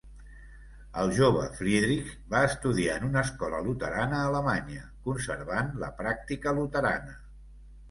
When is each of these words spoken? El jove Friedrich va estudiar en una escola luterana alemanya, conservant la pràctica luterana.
El 1.01 1.11
jove 1.17 1.43
Friedrich 1.59 2.09
va 2.31 2.41
estudiar 2.53 2.97
en 3.01 3.05
una 3.11 3.23
escola 3.29 3.61
luterana 3.69 4.23
alemanya, 4.31 4.89
conservant 5.11 5.73
la 5.85 5.93
pràctica 6.03 6.59
luterana. 6.61 7.19